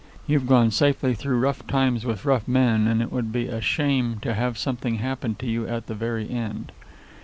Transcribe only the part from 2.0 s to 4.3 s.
with rough men, and it would be a shame